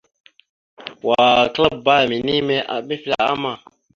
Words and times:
Wa 1.07 1.27
klaabba 1.53 1.95
minime 2.11 2.57
mefle 2.87 3.15
ama. 3.31 3.53